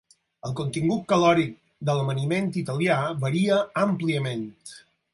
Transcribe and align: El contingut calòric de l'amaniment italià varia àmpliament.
El 0.47 0.53
contingut 0.59 1.03
calòric 1.11 1.53
de 1.91 1.97
l'amaniment 1.99 2.51
italià 2.65 2.99
varia 3.27 3.63
àmpliament. 3.87 4.47